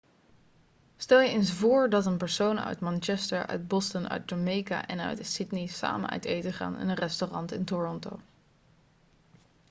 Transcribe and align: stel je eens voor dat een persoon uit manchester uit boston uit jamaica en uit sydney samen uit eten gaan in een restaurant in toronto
stel 0.97 1.19
je 1.21 1.29
eens 1.29 1.51
voor 1.51 1.89
dat 1.89 2.05
een 2.05 2.17
persoon 2.17 2.59
uit 2.59 2.79
manchester 2.79 3.45
uit 3.45 3.67
boston 3.67 4.09
uit 4.09 4.29
jamaica 4.29 4.87
en 4.87 4.99
uit 4.99 5.25
sydney 5.25 5.67
samen 5.67 6.09
uit 6.09 6.25
eten 6.25 6.53
gaan 6.53 6.79
in 6.79 6.89
een 6.89 6.95
restaurant 6.95 7.51
in 7.51 7.65
toronto 7.65 8.19